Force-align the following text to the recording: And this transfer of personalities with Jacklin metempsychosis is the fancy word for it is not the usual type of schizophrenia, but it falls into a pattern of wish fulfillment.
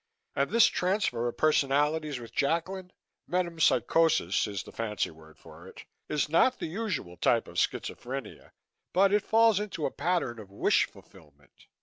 And 0.35 0.49
this 0.49 0.65
transfer 0.65 1.27
of 1.27 1.37
personalities 1.37 2.19
with 2.19 2.33
Jacklin 2.33 2.91
metempsychosis 3.29 4.47
is 4.47 4.63
the 4.63 4.71
fancy 4.71 5.11
word 5.11 5.37
for 5.37 5.67
it 5.67 5.85
is 6.09 6.27
not 6.27 6.57
the 6.57 6.65
usual 6.65 7.17
type 7.17 7.47
of 7.47 7.57
schizophrenia, 7.57 8.49
but 8.93 9.13
it 9.13 9.21
falls 9.21 9.59
into 9.59 9.85
a 9.85 9.91
pattern 9.91 10.39
of 10.39 10.49
wish 10.49 10.85
fulfillment. 10.87 11.67